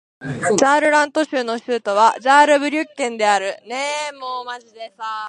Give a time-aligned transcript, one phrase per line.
[0.57, 3.57] ザールラント州の州都はザールブリュッケンである